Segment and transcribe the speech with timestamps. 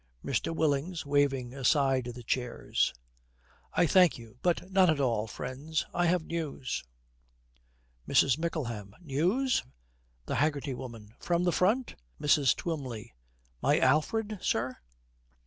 [0.25, 0.55] MR.
[0.55, 2.91] WILLINGS, waving aside the chairs,
[3.73, 4.39] 'I thank you.
[4.41, 5.27] But not at all.
[5.27, 6.83] Friends, I have news.'
[8.07, 8.39] MRS.
[8.39, 8.95] MICKLEHAM.
[9.01, 9.63] 'News?'
[10.25, 11.13] THE HAGGERTY WOMAN.
[11.19, 12.55] 'From the Front?' MRS.
[12.55, 13.13] TWYMLEY.
[13.61, 14.75] 'My Alfred, sir?'